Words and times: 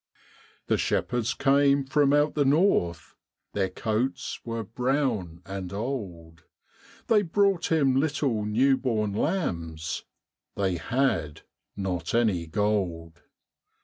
The 0.65 0.79
shepherds 0.79 1.35
came 1.35 1.85
from 1.85 2.11
out 2.11 2.33
the 2.33 2.43
north, 2.43 3.15
Their 3.53 3.69
coats 3.69 4.39
were 4.43 4.63
brown 4.63 5.43
and 5.45 5.71
old, 5.71 6.43
They 7.05 7.21
brought 7.21 7.71
Him 7.71 7.95
little 7.95 8.43
new 8.43 8.77
born 8.77 9.13
lambs 9.13 10.05
They 10.55 10.77
had 10.77 11.41
not 11.77 12.15
any 12.15 12.47
gold. 12.47 13.21